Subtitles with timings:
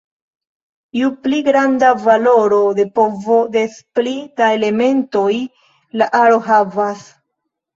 [0.99, 5.37] Ju pli granda valoro de povo des pli da elementoj
[6.03, 7.07] la aro havas.